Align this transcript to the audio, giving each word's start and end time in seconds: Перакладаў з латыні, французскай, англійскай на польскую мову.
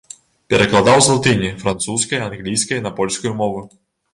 Перакладаў 0.53 0.97
з 1.07 1.17
латыні, 1.17 1.51
французскай, 1.65 2.25
англійскай 2.29 2.83
на 2.89 2.97
польскую 3.03 3.37
мову. 3.45 3.61